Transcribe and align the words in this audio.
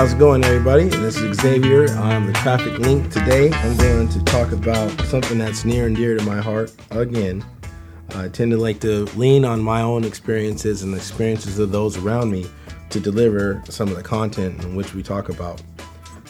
How's 0.00 0.14
it 0.14 0.18
going, 0.18 0.42
everybody? 0.44 0.84
This 0.84 1.18
is 1.18 1.36
Xavier. 1.36 1.86
I'm 1.88 2.26
the 2.26 2.32
traffic 2.32 2.78
link. 2.78 3.12
Today, 3.12 3.52
I'm 3.52 3.76
going 3.76 4.08
to 4.08 4.24
talk 4.24 4.50
about 4.50 4.88
something 5.02 5.36
that's 5.36 5.66
near 5.66 5.86
and 5.86 5.94
dear 5.94 6.16
to 6.16 6.24
my 6.24 6.40
heart 6.40 6.74
again. 6.90 7.44
I 8.14 8.28
tend 8.28 8.50
to 8.52 8.56
like 8.56 8.80
to 8.80 9.04
lean 9.14 9.44
on 9.44 9.60
my 9.60 9.82
own 9.82 10.04
experiences 10.04 10.82
and 10.82 10.94
the 10.94 10.96
experiences 10.96 11.58
of 11.58 11.70
those 11.70 11.98
around 11.98 12.30
me 12.30 12.46
to 12.88 12.98
deliver 12.98 13.62
some 13.68 13.88
of 13.88 13.96
the 13.96 14.02
content 14.02 14.64
in 14.64 14.74
which 14.74 14.94
we 14.94 15.02
talk 15.02 15.28
about 15.28 15.62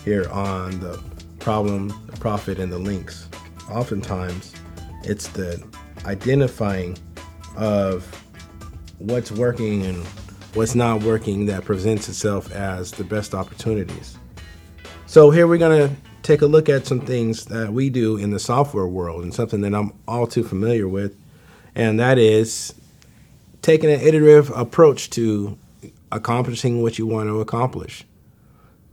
here 0.05 0.29
on 0.31 0.81
the 0.81 1.01
problem, 1.39 1.91
the 2.07 2.17
profit, 2.17 2.59
and 2.59 2.73
the 2.73 2.79
links. 2.79 3.29
Oftentimes, 3.71 4.53
it's 5.05 5.29
the 5.29 5.65
identifying 6.07 6.99
of 7.57 8.05
what's 8.99 9.31
working 9.31 9.87
and 9.87 10.05
what's 10.55 10.75
not 10.75 11.03
working 11.03 11.47
that 11.47 11.65
presents 11.65 12.09
itself 12.09 12.53
as 12.53 12.91
the 12.93 13.05
best 13.05 13.35
opportunities. 13.35 14.17
So, 15.07 15.31
here 15.31 15.47
we're 15.47 15.59
going 15.59 15.89
to 15.89 15.97
take 16.23 16.43
a 16.43 16.47
look 16.47 16.69
at 16.69 16.87
some 16.87 17.01
things 17.01 17.47
that 17.47 17.73
we 17.73 17.91
do 17.91 18.17
in 18.17 18.31
the 18.31 18.39
software 18.39 18.87
world 18.87 19.23
and 19.23 19.35
something 19.35 19.61
that 19.63 19.75
I'm 19.75 19.93
all 20.07 20.27
too 20.27 20.45
familiar 20.45 20.87
with, 20.87 21.17
and 21.75 21.99
that 21.99 22.19
is 22.19 22.75
taking 23.63 23.91
an 23.91 24.01
iterative 24.01 24.51
approach 24.51 25.11
to 25.11 25.59
accomplishing 26.13 26.83
what 26.83 26.99
you 26.99 27.07
want 27.07 27.29
to 27.29 27.41
accomplish. 27.41 28.05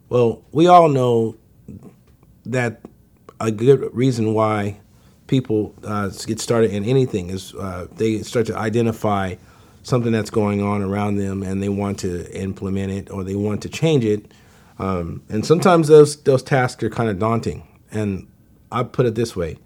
Well, 0.10 0.44
we 0.52 0.68
all 0.68 0.90
know 0.90 1.36
that 2.46 2.82
a 3.40 3.52
good 3.52 3.90
reason 3.94 4.34
why 4.34 4.80
people 5.28 5.76
uh, 5.84 6.10
get 6.26 6.40
started 6.40 6.72
in 6.72 6.86
anything 6.86 7.30
is 7.30 7.54
uh, 7.56 7.88
they 7.96 8.22
start 8.22 8.46
to 8.48 8.58
identify 8.58 9.36
something 9.88 10.12
that's 10.12 10.30
going 10.30 10.62
on 10.62 10.82
around 10.82 11.16
them 11.16 11.42
and 11.42 11.64
they 11.64 11.70
want 11.70 11.98
to 12.00 12.30
implement 12.38 12.92
it 12.92 13.10
or 13.10 13.24
they 13.24 13.36
want 13.36 13.62
to 13.62 13.70
change 13.70 14.04
it. 14.04 14.34
Um, 14.80 15.24
and 15.30 15.46
sometimes 15.46 15.88
those 15.88 16.22
those 16.24 16.44
tasks 16.44 16.84
are 16.84 16.90
kind 16.90 17.10
of 17.10 17.18
daunting. 17.20 17.66
And 17.90 18.28
I 18.70 18.84
put 18.84 19.06
it 19.06 19.16
this 19.16 19.36
way: 19.36 19.58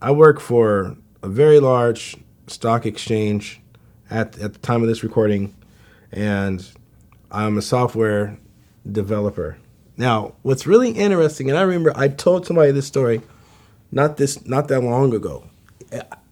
I 0.00 0.12
work 0.12 0.38
for 0.38 0.96
a 1.22 1.28
very 1.28 1.58
large 1.58 2.16
stock 2.46 2.86
exchange 2.86 3.60
at 4.08 4.38
at 4.38 4.52
the 4.52 4.58
time 4.60 4.82
of 4.82 4.88
this 4.88 5.02
recording, 5.02 5.52
and 6.12 6.66
I'm 7.30 7.58
a 7.58 7.62
software 7.62 8.38
developer. 8.90 9.58
Now, 9.96 10.34
what's 10.42 10.64
really 10.64 10.92
interesting, 10.92 11.50
and 11.50 11.58
I 11.58 11.62
remember 11.62 11.92
I 11.96 12.06
told 12.06 12.46
somebody 12.46 12.70
this 12.70 12.86
story 12.86 13.20
not 13.90 14.16
this 14.16 14.46
not 14.46 14.68
that 14.68 14.80
long 14.80 15.12
ago. 15.12 15.44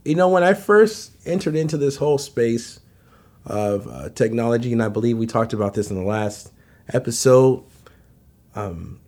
You 0.07 0.15
know, 0.15 0.29
when 0.29 0.45
I 0.45 0.55
first 0.55 1.13
entered 1.27 1.57
into 1.57 1.77
this 1.77 1.97
whole 1.97 2.19
space 2.19 2.79
of 3.45 3.89
uh, 3.89 4.09
technology, 4.11 4.73
and 4.73 4.83
I 4.83 4.89
believe 4.89 5.19
we 5.19 5.27
talked 5.27 5.53
about 5.53 5.75
this 5.75 5.91
in 5.91 5.97
the 5.97 6.05
last 6.05 6.53
episode. 6.93 7.65
Um, 8.55 9.01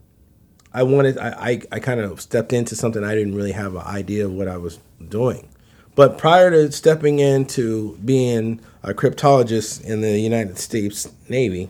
I 0.74 0.82
wanted, 0.82 1.16
I, 1.18 1.28
I, 1.30 1.62
I 1.72 1.80
kind 1.80 2.00
of 2.00 2.20
stepped 2.20 2.52
into 2.52 2.76
something 2.76 3.02
I 3.02 3.14
didn't 3.14 3.34
really 3.34 3.52
have 3.52 3.74
an 3.74 3.82
idea 3.82 4.26
of 4.26 4.32
what 4.32 4.48
I 4.48 4.56
was 4.56 4.78
doing. 5.08 5.48
But 5.94 6.18
prior 6.18 6.50
to 6.50 6.70
stepping 6.70 7.18
into 7.18 7.96
being 7.98 8.60
a 8.82 8.94
cryptologist 8.94 9.84
in 9.84 10.00
the 10.00 10.18
United 10.18 10.58
States 10.58 11.08
Navy, 11.28 11.68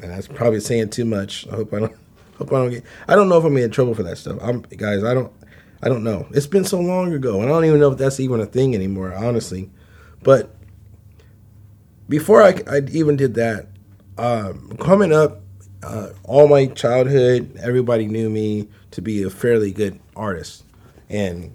and 0.00 0.10
that's 0.10 0.28
probably 0.28 0.60
saying 0.60 0.90
too 0.90 1.04
much. 1.04 1.46
I 1.48 1.56
hope 1.56 1.72
I 1.72 1.80
don't. 1.80 1.96
Hope 2.38 2.52
I 2.52 2.56
don't 2.56 2.70
get. 2.70 2.84
I 3.06 3.14
don't 3.14 3.28
know 3.28 3.38
if 3.38 3.44
I'm 3.44 3.56
in 3.56 3.70
trouble 3.70 3.94
for 3.94 4.02
that 4.02 4.18
stuff. 4.18 4.38
I'm 4.42 4.62
guys. 4.62 5.04
I 5.04 5.14
don't. 5.14 5.32
I 5.84 5.88
don't 5.90 6.02
know. 6.02 6.26
It's 6.30 6.46
been 6.46 6.64
so 6.64 6.80
long 6.80 7.12
ago, 7.12 7.42
and 7.42 7.44
I 7.44 7.48
don't 7.48 7.66
even 7.66 7.78
know 7.78 7.92
if 7.92 7.98
that's 7.98 8.18
even 8.18 8.40
a 8.40 8.46
thing 8.46 8.74
anymore, 8.74 9.12
honestly. 9.12 9.70
But 10.22 10.56
before 12.08 12.42
I, 12.42 12.54
I 12.66 12.80
even 12.90 13.16
did 13.16 13.34
that, 13.34 13.66
um, 14.16 14.78
coming 14.78 15.12
up, 15.12 15.42
uh, 15.82 16.08
all 16.22 16.48
my 16.48 16.68
childhood, 16.68 17.58
everybody 17.60 18.06
knew 18.06 18.30
me 18.30 18.70
to 18.92 19.02
be 19.02 19.24
a 19.24 19.28
fairly 19.28 19.72
good 19.72 20.00
artist, 20.16 20.64
and 21.10 21.52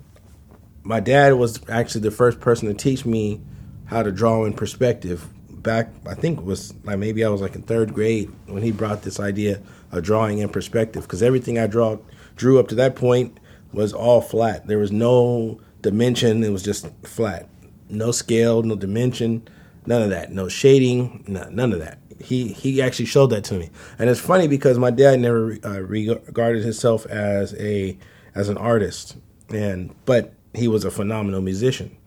my 0.84 1.00
dad 1.00 1.34
was 1.34 1.60
actually 1.68 2.02
the 2.02 2.12
first 2.12 2.40
person 2.40 2.68
to 2.68 2.76
teach 2.76 3.08
me 3.08 3.42
how 3.86 4.04
to 4.04 4.12
draw 4.12 4.46
in 4.46 4.54
perspective. 4.54 5.28
Back, 5.50 5.90
I 6.08 6.14
think 6.14 6.38
it 6.38 6.46
was 6.46 6.76
like 6.84 7.00
maybe 7.00 7.26
I 7.26 7.30
was 7.30 7.42
like 7.42 7.56
in 7.56 7.64
third 7.64 7.96
grade 7.96 8.32
when 8.46 8.62
he 8.62 8.72
brought 8.72 9.02
this 9.02 9.20
idea 9.20 9.60
of 9.92 10.04
drawing 10.04 10.38
in 10.38 10.50
perspective. 10.50 11.02
Because 11.02 11.24
everything 11.24 11.58
I 11.58 11.66
draw 11.66 11.98
drew 12.36 12.60
up 12.60 12.68
to 12.68 12.76
that 12.76 12.96
point 12.96 13.39
was 13.72 13.94
all 13.94 14.22
flat. 14.22 14.68
There 14.68 14.80
was 14.80 14.92
no 14.92 15.60
dimension. 15.82 16.44
It 16.44 16.52
was 16.52 16.64
just 16.64 16.88
flat. 17.04 17.48
No 17.90 18.12
scale, 18.12 18.62
no 18.64 18.76
dimension 18.76 19.48
None 19.90 20.04
of 20.04 20.10
that. 20.12 20.32
No 20.32 20.48
shading. 20.48 21.24
No, 21.28 21.50
none 21.50 21.74
of 21.74 21.80
that. 21.80 21.98
He 22.22 22.50
he 22.50 22.80
actually 22.80 23.06
showed 23.06 23.32
that 23.32 23.44
to 23.46 23.56
me, 23.56 23.72
and 23.98 24.08
it's 24.08 24.20
funny 24.20 24.48
because 24.48 24.78
my 24.78 24.92
dad 24.92 25.20
never 25.20 25.58
uh, 25.64 25.80
regarded 25.80 26.64
himself 26.64 27.08
as 27.08 27.56
a 27.56 27.98
as 28.36 28.50
an 28.50 28.58
artist, 28.58 29.18
and 29.50 29.96
but 30.06 30.34
he 30.54 30.68
was 30.68 30.86
a 30.86 30.92
phenomenal 30.92 31.42
musician. 31.42 31.98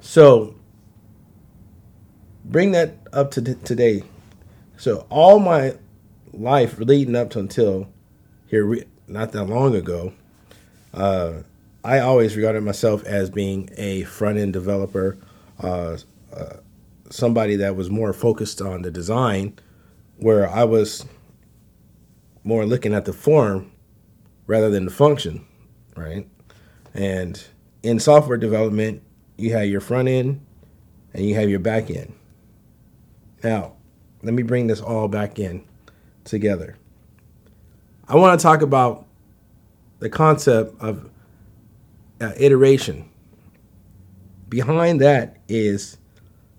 So 0.00 0.54
bring 2.44 2.72
that 2.72 2.96
up 3.12 3.32
to 3.32 3.42
t- 3.42 3.54
today. 3.64 4.04
So 4.78 5.06
all 5.10 5.40
my 5.40 5.76
life 6.32 6.78
leading 6.78 7.16
up 7.16 7.30
to 7.30 7.40
until 7.40 7.88
here, 8.46 8.64
re- 8.64 8.84
not 9.08 9.32
that 9.32 9.44
long 9.44 9.74
ago, 9.74 10.14
uh, 10.94 11.42
I 11.82 12.00
always 12.00 12.36
regarded 12.36 12.62
myself 12.62 13.04
as 13.04 13.30
being 13.30 13.70
a 13.76 14.04
front 14.04 14.38
end 14.38 14.52
developer, 14.52 15.16
uh, 15.62 15.96
uh, 16.34 16.56
somebody 17.08 17.56
that 17.56 17.76
was 17.76 17.90
more 17.90 18.12
focused 18.12 18.60
on 18.60 18.82
the 18.82 18.90
design, 18.90 19.58
where 20.18 20.48
I 20.48 20.64
was 20.64 21.06
more 22.44 22.66
looking 22.66 22.94
at 22.94 23.04
the 23.04 23.12
form 23.12 23.70
rather 24.46 24.70
than 24.70 24.84
the 24.84 24.90
function, 24.90 25.44
right? 25.96 26.26
And 26.94 27.42
in 27.82 27.98
software 27.98 28.36
development, 28.36 29.02
you 29.36 29.52
have 29.52 29.66
your 29.66 29.80
front 29.80 30.08
end 30.08 30.44
and 31.14 31.24
you 31.24 31.34
have 31.34 31.48
your 31.48 31.60
back 31.60 31.90
end. 31.90 32.14
Now, 33.42 33.74
let 34.22 34.34
me 34.34 34.42
bring 34.42 34.66
this 34.66 34.80
all 34.80 35.08
back 35.08 35.38
in 35.38 35.64
together. 36.24 36.76
I 38.06 38.16
want 38.16 38.38
to 38.38 38.42
talk 38.42 38.60
about 38.60 39.06
the 40.00 40.10
concept 40.10 40.80
of 40.80 41.08
uh, 42.20 42.32
iteration. 42.36 43.08
Behind 44.48 45.00
that 45.00 45.38
is 45.48 45.98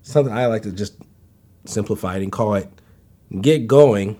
something 0.02 0.32
I 0.32 0.46
like 0.46 0.62
to 0.62 0.72
just 0.72 0.96
simplify 1.64 2.16
it 2.16 2.22
and 2.22 2.32
call 2.32 2.54
it 2.54 2.68
get 3.40 3.66
going 3.66 4.18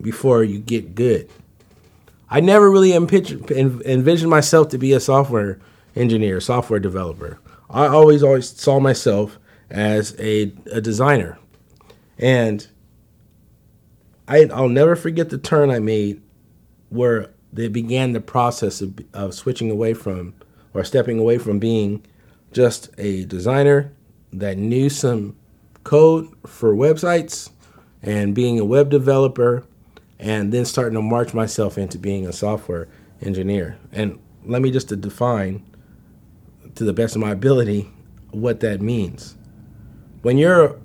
before 0.00 0.42
you 0.44 0.58
get 0.58 0.94
good. 0.94 1.28
I 2.28 2.40
never 2.40 2.70
really 2.70 2.92
envisioned 2.92 4.30
myself 4.30 4.68
to 4.70 4.78
be 4.78 4.92
a 4.92 5.00
software 5.00 5.60
engineer, 5.94 6.40
software 6.40 6.80
developer. 6.80 7.38
I 7.70 7.86
always, 7.86 8.22
always 8.22 8.48
saw 8.48 8.80
myself 8.80 9.38
as 9.70 10.18
a, 10.18 10.52
a 10.72 10.80
designer. 10.80 11.38
And 12.18 12.66
I, 14.26 14.48
I'll 14.52 14.68
never 14.68 14.96
forget 14.96 15.30
the 15.30 15.38
turn 15.38 15.70
I 15.70 15.78
made 15.78 16.20
where 16.88 17.30
they 17.56 17.68
began 17.68 18.12
the 18.12 18.20
process 18.20 18.80
of, 18.80 18.98
of 19.12 19.34
switching 19.34 19.70
away 19.70 19.94
from 19.94 20.34
or 20.74 20.84
stepping 20.84 21.18
away 21.18 21.38
from 21.38 21.58
being 21.58 22.04
just 22.52 22.90
a 22.98 23.24
designer 23.24 23.92
that 24.32 24.58
knew 24.58 24.88
some 24.88 25.36
code 25.84 26.28
for 26.46 26.74
websites 26.74 27.50
and 28.02 28.34
being 28.34 28.58
a 28.58 28.64
web 28.64 28.90
developer 28.90 29.64
and 30.18 30.52
then 30.52 30.64
starting 30.64 30.94
to 30.94 31.02
march 31.02 31.34
myself 31.34 31.78
into 31.78 31.98
being 31.98 32.26
a 32.26 32.32
software 32.32 32.88
engineer. 33.20 33.78
And 33.92 34.18
let 34.44 34.62
me 34.62 34.70
just 34.70 34.88
define 35.00 35.64
to 36.74 36.84
the 36.84 36.92
best 36.92 37.16
of 37.16 37.20
my 37.20 37.30
ability 37.30 37.90
what 38.30 38.60
that 38.60 38.80
means. 38.80 39.36
When 40.22 40.38
you're 40.38 40.78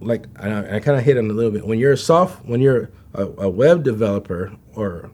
like 0.00 0.26
I, 0.38 0.76
I 0.76 0.80
kind 0.80 0.98
of 0.98 1.04
hit 1.04 1.16
on 1.16 1.30
a 1.30 1.32
little 1.32 1.50
bit. 1.50 1.66
When 1.66 1.78
you're 1.78 1.92
a 1.92 1.96
soft, 1.96 2.44
when 2.44 2.60
you're 2.60 2.90
a, 3.14 3.24
a 3.24 3.48
web 3.48 3.82
developer, 3.82 4.52
or 4.74 5.10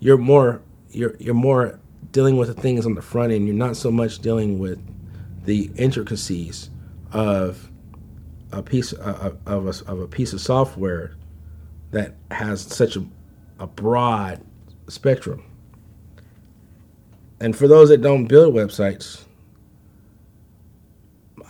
you're 0.00 0.18
more 0.18 0.62
you're 0.90 1.14
you're 1.18 1.34
more 1.34 1.78
dealing 2.10 2.36
with 2.36 2.48
the 2.54 2.60
things 2.60 2.86
on 2.86 2.94
the 2.94 3.02
front 3.02 3.32
end. 3.32 3.46
You're 3.46 3.54
not 3.54 3.76
so 3.76 3.90
much 3.90 4.18
dealing 4.18 4.58
with 4.58 4.78
the 5.44 5.70
intricacies 5.76 6.70
of 7.12 7.70
a 8.52 8.62
piece 8.62 8.92
of, 8.92 9.38
of, 9.46 9.66
a, 9.66 9.90
of 9.90 10.00
a 10.00 10.08
piece 10.08 10.32
of 10.32 10.40
software 10.40 11.14
that 11.92 12.14
has 12.30 12.62
such 12.62 12.96
a, 12.96 13.04
a 13.58 13.66
broad 13.66 14.40
spectrum. 14.88 15.44
And 17.38 17.56
for 17.56 17.68
those 17.68 17.88
that 17.90 18.02
don't 18.02 18.26
build 18.26 18.54
websites, 18.54 19.24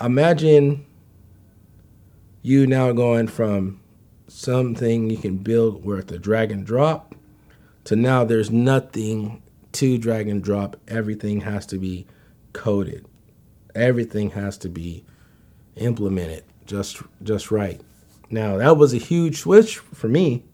imagine 0.01 0.87
you 2.43 2.67
now 2.67 2.93
going 2.93 3.27
from 3.29 3.81
something 4.29 5.11
you 5.11 5.17
can 5.17 5.37
build 5.39 5.85
with 5.85 6.13
a 6.13 6.19
drag 6.19 6.53
and 6.53 6.65
drop 6.65 7.15
to 7.91 7.97
now 7.97 8.23
there's 8.23 8.53
nothing 8.53 9.43
to 9.73 9.99
drag 9.99 10.29
and 10.29 10.45
drop. 10.45 10.77
Everything 10.87 11.41
has 11.41 11.67
to 11.67 11.77
be 11.77 12.07
coded. 12.53 13.05
Everything 13.75 14.31
has 14.31 14.57
to 14.59 14.69
be 14.69 15.05
implemented 15.75 16.45
just 16.67 17.03
just 17.25 17.51
right. 17.51 17.81
Now 18.31 18.59
that 18.59 18.77
was 18.77 18.95
a 18.95 18.99
huge 18.99 19.39
switch 19.39 19.79
for 19.79 20.07
me, 20.07 20.45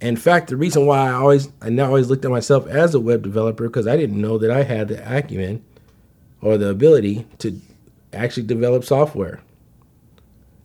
In 0.00 0.16
fact, 0.16 0.48
the 0.50 0.58
reason 0.58 0.84
why 0.84 1.08
I 1.08 1.12
always 1.12 1.48
I 1.62 1.70
now 1.70 1.86
always 1.86 2.10
looked 2.10 2.26
at 2.26 2.30
myself 2.30 2.66
as 2.66 2.94
a 2.94 3.00
web 3.00 3.22
developer 3.22 3.66
because 3.66 3.86
I 3.86 3.96
didn't 3.96 4.20
know 4.20 4.36
that 4.36 4.50
I 4.50 4.64
had 4.64 4.88
the 4.88 5.16
acumen 5.18 5.64
or 6.42 6.58
the 6.58 6.68
ability 6.68 7.26
to 7.38 7.58
actually 8.12 8.42
develop 8.46 8.84
software. 8.84 9.40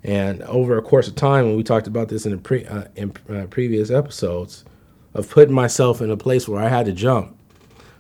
And 0.04 0.42
over 0.44 0.78
a 0.78 0.82
course 0.82 1.08
of 1.08 1.16
time, 1.16 1.46
when 1.46 1.56
we 1.56 1.64
talked 1.64 1.88
about 1.88 2.10
this 2.10 2.26
in, 2.26 2.34
the 2.34 2.40
pre, 2.40 2.66
uh, 2.66 2.86
in 2.98 3.14
uh, 3.30 3.46
previous 3.48 3.90
episodes, 3.90 4.66
of 5.14 5.30
putting 5.30 5.54
myself 5.54 6.02
in 6.02 6.10
a 6.10 6.18
place 6.18 6.48
where 6.48 6.64
I 6.64 6.70
had 6.70 6.86
to 6.86 6.94
jump 6.94 7.38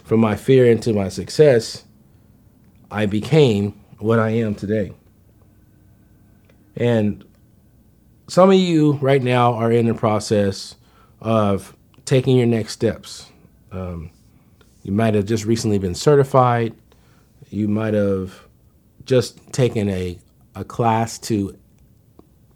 from 0.03 0.19
my 0.19 0.35
fear 0.35 0.65
into 0.65 0.93
my 0.93 1.09
success, 1.09 1.83
I 2.89 3.05
became 3.05 3.79
what 3.99 4.19
I 4.19 4.29
am 4.31 4.55
today. 4.55 4.91
And 6.75 7.23
some 8.27 8.49
of 8.49 8.55
you 8.55 8.93
right 8.93 9.21
now 9.21 9.53
are 9.53 9.71
in 9.71 9.87
the 9.87 9.93
process 9.93 10.75
of 11.19 11.75
taking 12.05 12.37
your 12.37 12.47
next 12.47 12.73
steps. 12.73 13.29
Um, 13.71 14.09
you 14.83 14.91
might 14.91 15.13
have 15.13 15.25
just 15.25 15.45
recently 15.45 15.77
been 15.77 15.95
certified. 15.95 16.73
You 17.49 17.67
might 17.67 17.93
have 17.93 18.47
just 19.05 19.51
taken 19.53 19.89
a, 19.89 20.17
a 20.55 20.63
class 20.63 21.19
to 21.19 21.57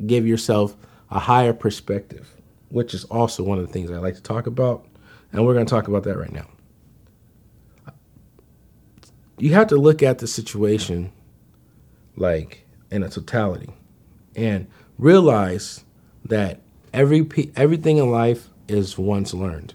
give 0.05 0.25
yourself 0.25 0.75
a 1.11 1.19
higher 1.19 1.53
perspective, 1.53 2.34
which 2.75 2.93
is 2.93 3.05
also 3.05 3.41
one 3.41 3.57
of 3.57 3.65
the 3.65 3.71
things 3.71 3.89
I 3.89 3.99
like 3.99 4.15
to 4.15 4.21
talk 4.21 4.47
about. 4.47 4.85
And 5.31 5.45
we're 5.45 5.53
going 5.53 5.65
to 5.65 5.69
talk 5.69 5.87
about 5.87 6.03
that 6.03 6.17
right 6.17 6.33
now. 6.33 6.45
You 9.37 9.53
have 9.53 9.67
to 9.67 9.77
look 9.77 10.03
at 10.03 10.19
the 10.19 10.27
situation 10.27 11.13
like 12.17 12.65
in 12.91 13.01
a 13.01 13.07
totality 13.07 13.69
and 14.35 14.67
realize 14.97 15.85
that 16.25 16.59
every 16.91 17.25
everything 17.55 17.95
in 17.95 18.11
life 18.11 18.49
is 18.67 18.97
once 18.97 19.33
learned. 19.33 19.73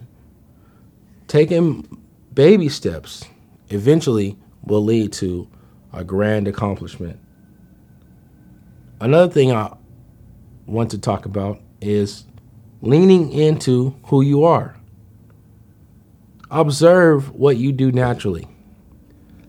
Taking 1.27 2.03
baby 2.31 2.69
steps 2.69 3.25
eventually 3.69 4.37
will 4.63 4.83
lead 4.83 5.11
to 5.13 5.47
a 5.91 6.03
grand 6.03 6.47
accomplishment. 6.47 7.19
Another 8.99 9.33
thing 9.33 9.51
I 9.51 9.75
want 10.67 10.91
to 10.91 10.99
talk 10.99 11.25
about 11.25 11.59
is 11.81 12.25
leaning 12.81 13.31
into 13.31 13.95
who 14.05 14.21
you 14.21 14.43
are. 14.43 14.75
Observe 16.49 17.31
what 17.33 17.57
you 17.57 17.71
do 17.71 17.91
naturally. 17.91 18.47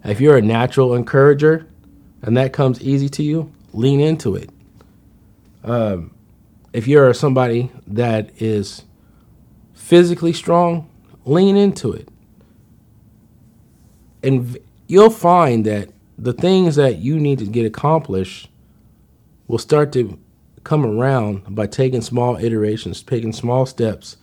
If 0.05 0.21
you're 0.21 0.37
a 0.37 0.43
natural 0.43 0.95
encourager 0.95 1.67
and 2.23 2.37
that 2.37 2.53
comes 2.53 2.81
easy 2.81 3.09
to 3.11 3.23
you, 3.23 3.53
lean 3.73 4.01
into 4.01 4.37
it. 4.37 4.51
Um, 5.65 6.15
if 6.73 6.87
you're 6.87 7.13
somebody 7.15 7.71
that 7.87 8.31
is 8.41 8.85
physically 9.75 10.33
strong, 10.33 10.89
lean 11.25 11.57
into 11.57 11.93
it. 11.93 12.09
And 14.23 14.59
you'll 14.87 15.11
find 15.11 15.67
that 15.67 15.91
the 16.17 16.33
things 16.33 16.77
that 16.77 16.99
you 16.99 17.19
need 17.19 17.39
to 17.41 17.47
get 17.47 17.67
accomplished 17.67 18.49
will 19.49 19.59
start 19.59 19.93
to 19.93 20.19
come 20.65 20.85
around 20.85 21.55
by 21.55 21.67
taking 21.67 22.01
small 22.01 22.37
iterations, 22.37 23.03
taking 23.03 23.33
small 23.33 23.67
steps. 23.67 24.17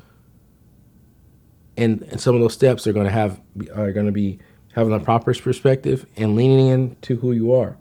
And, 1.77 2.01
and 2.03 2.19
some 2.19 2.35
of 2.35 2.41
those 2.41 2.53
steps 2.53 2.87
are 2.87 2.93
going 2.93 3.05
to 3.05 3.11
have 3.11 3.39
are 3.73 3.91
going 3.91 4.05
to 4.05 4.11
be 4.11 4.39
having 4.73 4.93
a 4.93 4.99
proper 4.99 5.33
perspective 5.33 6.05
and 6.17 6.35
leaning 6.35 6.67
into 6.67 7.17
who 7.17 7.31
you 7.31 7.53
are. 7.53 7.77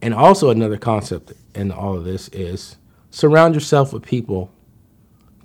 And 0.00 0.14
also 0.14 0.50
another 0.50 0.76
concept 0.76 1.32
in 1.54 1.70
all 1.70 1.96
of 1.96 2.04
this 2.04 2.28
is 2.28 2.76
surround 3.10 3.54
yourself 3.54 3.92
with 3.92 4.02
people 4.02 4.50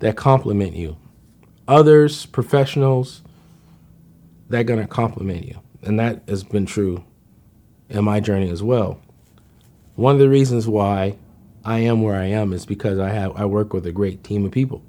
that 0.00 0.16
compliment 0.16 0.74
you. 0.74 0.96
Others, 1.66 2.26
professionals, 2.26 3.22
that 4.48 4.60
are 4.60 4.64
going 4.64 4.80
to 4.80 4.86
compliment 4.86 5.44
you. 5.46 5.60
And 5.82 6.00
that 6.00 6.22
has 6.28 6.42
been 6.42 6.66
true 6.66 7.04
in 7.88 8.04
my 8.04 8.20
journey 8.20 8.50
as 8.50 8.62
well. 8.62 9.00
One 9.98 10.14
of 10.14 10.20
the 10.20 10.28
reasons 10.28 10.68
why 10.68 11.18
I 11.64 11.80
am 11.80 12.02
where 12.02 12.14
I 12.14 12.26
am 12.26 12.52
is 12.52 12.64
because 12.64 13.00
I 13.00 13.08
have 13.08 13.32
I 13.34 13.46
work 13.46 13.72
with 13.72 13.84
a 13.84 13.90
great 13.90 14.22
team 14.22 14.44
of 14.44 14.52
people. 14.52 14.80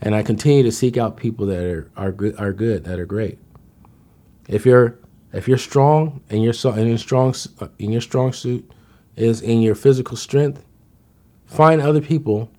And 0.00 0.14
I 0.14 0.22
continue 0.22 0.62
to 0.62 0.70
seek 0.70 0.96
out 0.96 1.16
people 1.16 1.46
that 1.46 1.64
are, 1.64 1.90
are 1.96 2.12
good 2.12 2.38
are 2.38 2.52
good, 2.52 2.84
that 2.84 3.00
are 3.00 3.06
great. 3.06 3.40
If 4.46 4.64
you're 4.64 5.00
if 5.32 5.48
you're 5.48 5.58
strong 5.58 6.22
and 6.30 6.44
you're 6.44 6.52
so 6.52 6.70
and 6.70 6.88
in 6.88 6.96
strong 6.96 7.34
in 7.80 7.90
your 7.90 8.00
strong 8.00 8.32
suit 8.32 8.70
is 9.16 9.40
in 9.40 9.62
your 9.62 9.74
physical 9.74 10.16
strength, 10.16 10.64
find 11.46 11.82
other 11.82 12.00
people 12.00 12.52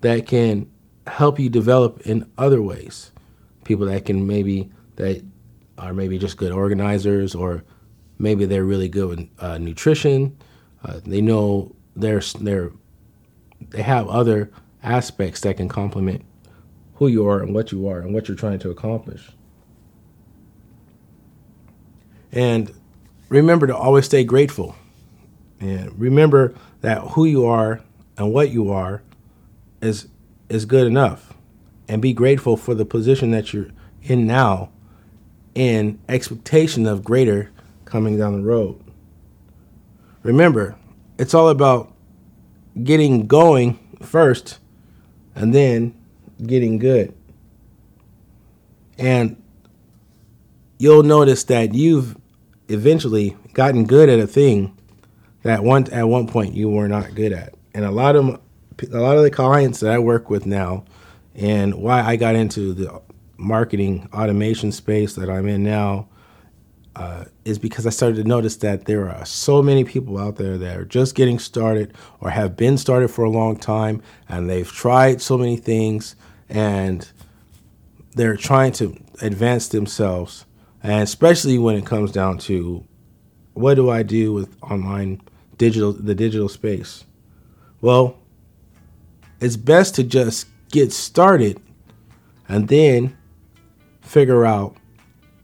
that 0.00 0.26
can 0.26 0.70
help 1.06 1.38
you 1.38 1.50
develop 1.50 2.00
in 2.06 2.32
other 2.38 2.62
ways. 2.62 3.12
People 3.64 3.84
that 3.88 4.06
can 4.06 4.26
maybe 4.26 4.70
that 4.96 5.22
are 5.76 5.92
maybe 5.92 6.16
just 6.16 6.38
good 6.38 6.50
organizers, 6.50 7.34
or 7.34 7.62
maybe 8.18 8.46
they're 8.46 8.64
really 8.64 8.88
good 8.88 9.08
with 9.10 9.28
uh, 9.38 9.58
nutrition. 9.58 10.34
Uh, 10.84 11.00
they 11.04 11.20
know 11.20 11.74
they're 11.94 12.22
they're 12.40 12.70
they 13.70 13.82
have 13.82 14.08
other 14.08 14.50
aspects 14.82 15.40
that 15.40 15.56
can 15.56 15.68
complement 15.68 16.24
who 16.96 17.08
you 17.08 17.26
are 17.26 17.40
and 17.40 17.54
what 17.54 17.72
you 17.72 17.86
are 17.88 18.00
and 18.00 18.12
what 18.12 18.28
you're 18.28 18.36
trying 18.36 18.58
to 18.58 18.70
accomplish. 18.70 19.30
And 22.32 22.72
remember 23.28 23.66
to 23.66 23.76
always 23.76 24.06
stay 24.06 24.24
grateful. 24.24 24.74
And 25.60 25.98
remember 25.98 26.54
that 26.80 26.98
who 27.12 27.24
you 27.24 27.46
are 27.46 27.82
and 28.16 28.32
what 28.32 28.50
you 28.50 28.72
are 28.72 29.02
is 29.80 30.08
is 30.48 30.64
good 30.64 30.86
enough. 30.86 31.34
And 31.88 32.00
be 32.00 32.12
grateful 32.12 32.56
for 32.56 32.74
the 32.74 32.84
position 32.84 33.30
that 33.32 33.52
you're 33.52 33.68
in 34.02 34.26
now 34.26 34.70
in 35.54 36.00
expectation 36.08 36.86
of 36.86 37.04
greater 37.04 37.50
coming 37.84 38.16
down 38.16 38.32
the 38.40 38.46
road. 38.46 38.82
Remember, 40.22 40.76
it's 41.18 41.34
all 41.34 41.48
about 41.48 41.92
getting 42.82 43.26
going 43.26 43.78
first 44.00 44.58
and 45.34 45.54
then 45.54 45.94
getting 46.46 46.78
good. 46.78 47.14
And 48.98 49.42
you'll 50.78 51.02
notice 51.02 51.44
that 51.44 51.74
you've 51.74 52.16
eventually 52.68 53.36
gotten 53.52 53.84
good 53.84 54.08
at 54.08 54.18
a 54.18 54.26
thing 54.26 54.76
that 55.42 55.64
one 55.64 55.90
at 55.90 56.08
one 56.08 56.26
point 56.26 56.54
you 56.54 56.68
were 56.68 56.88
not 56.88 57.14
good 57.14 57.32
at. 57.32 57.54
And 57.74 57.84
a 57.84 57.90
lot 57.90 58.16
of 58.16 58.40
a 58.92 58.98
lot 58.98 59.16
of 59.16 59.22
the 59.22 59.30
clients 59.30 59.80
that 59.80 59.92
I 59.92 59.98
work 59.98 60.30
with 60.30 60.46
now, 60.46 60.84
and 61.34 61.74
why 61.74 62.02
I 62.02 62.16
got 62.16 62.34
into 62.34 62.72
the 62.72 63.00
marketing 63.36 64.08
automation 64.12 64.72
space 64.72 65.14
that 65.14 65.28
I'm 65.28 65.48
in 65.48 65.62
now, 65.62 66.08
uh, 66.94 67.24
is 67.44 67.58
because 67.58 67.86
I 67.86 67.90
started 67.90 68.16
to 68.16 68.24
notice 68.24 68.56
that 68.56 68.84
there 68.84 69.08
are 69.08 69.24
so 69.24 69.62
many 69.62 69.84
people 69.84 70.18
out 70.18 70.36
there 70.36 70.58
that 70.58 70.76
are 70.76 70.84
just 70.84 71.14
getting 71.14 71.38
started 71.38 71.94
or 72.20 72.30
have 72.30 72.56
been 72.56 72.76
started 72.76 73.08
for 73.08 73.24
a 73.24 73.30
long 73.30 73.56
time, 73.56 74.02
and 74.28 74.48
they've 74.48 74.70
tried 74.70 75.22
so 75.22 75.38
many 75.38 75.56
things, 75.56 76.16
and 76.48 77.10
they're 78.14 78.36
trying 78.36 78.72
to 78.72 78.96
advance 79.22 79.68
themselves, 79.68 80.44
and 80.82 81.02
especially 81.02 81.58
when 81.58 81.76
it 81.76 81.86
comes 81.86 82.12
down 82.12 82.38
to 82.38 82.86
what 83.54 83.74
do 83.74 83.90
I 83.90 84.02
do 84.02 84.32
with 84.32 84.56
online 84.62 85.20
digital 85.56 85.92
the 85.92 86.14
digital 86.14 86.48
space? 86.48 87.04
Well, 87.80 88.18
it's 89.40 89.56
best 89.56 89.94
to 89.96 90.04
just 90.04 90.46
get 90.70 90.92
started 90.92 91.60
and 92.48 92.68
then 92.68 93.16
figure 94.00 94.44
out 94.44 94.76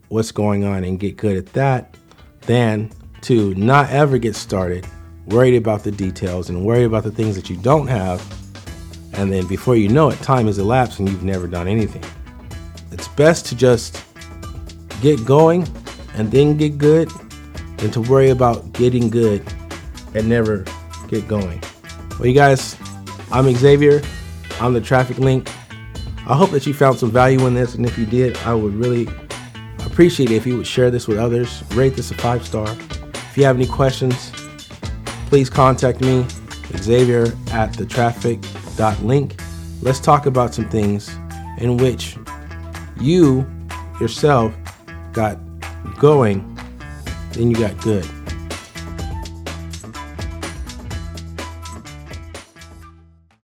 what's 0.09 0.33
going 0.33 0.65
on 0.65 0.85
and 0.85 0.99
get 0.99 1.17
good 1.17 1.37
at 1.37 1.53
that 1.55 1.95
than 2.43 2.91
to 3.23 3.55
not 3.55 3.91
ever 3.91 4.19
get 4.19 4.35
started, 4.35 4.87
worried 5.27 5.57
about 5.57 5.85
the 5.85 5.91
details 5.91 6.49
and 6.49 6.65
worry 6.65 6.85
about 6.85 7.03
the 7.03 7.11
things 7.11 7.37
that 7.37 7.50
you 7.50 7.57
don't 7.57 7.88
have. 7.88 8.23
And 9.15 9.33
then 9.33 9.47
before 9.47 9.77
you 9.77 9.88
know 9.88 10.11
it, 10.11 10.19
time 10.21 10.47
has 10.47 10.59
elapsed 10.59 11.00
and 11.00 11.09
you've 11.09 11.25
never 11.25 11.47
done 11.47 11.69
anything. 11.69 12.05
It's 12.93 13.09
best 13.09 13.47
to 13.47 13.57
just 13.57 14.03
get 15.00 15.25
going 15.25 15.67
and 16.15 16.31
then 16.31 16.57
get 16.57 16.79
good 16.79 17.11
than 17.79 17.91
to 17.93 18.00
worry 18.00 18.31
about 18.31 18.73
getting 18.73 19.11
good 19.11 19.43
and 20.15 20.29
never 20.29 20.65
get 21.09 21.29
going. 21.29 21.62
Well, 22.19 22.27
you 22.27 22.35
guys, 22.35 22.77
I'm 23.31 23.53
Xavier. 23.55 24.03
I'm 24.61 24.73
the 24.73 24.81
traffic 24.81 25.19
link. 25.19 25.49
I 26.27 26.35
hope 26.35 26.50
that 26.50 26.67
you 26.67 26.75
found 26.75 26.99
some 26.99 27.11
value 27.11 27.47
in 27.47 27.55
this, 27.55 27.75
and 27.75 27.87
if 27.87 27.97
you 27.97 28.05
did, 28.05 28.37
I 28.38 28.55
would 28.55 28.75
really 28.75 29.09
appreciate 29.87 30.30
it 30.30 30.37
if 30.37 30.47
you 30.47 30.56
would 30.56 30.66
share 30.66 30.90
this 30.90 31.06
with 31.08 31.18
others. 31.18 31.62
Rate 31.75 31.94
this 31.94 32.11
a 32.11 32.14
five 32.14 32.47
star. 32.47 32.68
If 32.68 33.37
you 33.37 33.44
have 33.44 33.56
any 33.56 33.66
questions, 33.66 34.32
please 35.26 35.49
contact 35.50 36.00
me, 36.00 36.26
Xavier 36.76 37.32
at 37.52 37.73
the 37.75 37.87
traffic.link. 37.87 39.40
Let's 39.82 40.00
talk 40.00 40.26
about 40.26 40.54
some 40.54 40.68
things 40.68 41.14
in 41.58 41.76
which 41.76 42.16
you 43.00 43.47
yourself 44.00 44.54
got 45.12 45.38
going, 45.99 46.58
then 47.32 47.50
you 47.50 47.56
got 47.56 47.80
good. 47.80 48.08